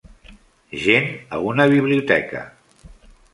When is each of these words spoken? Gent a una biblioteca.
Gent 0.85 1.05
a 1.37 1.41
una 1.51 1.67
biblioteca. 1.75 2.43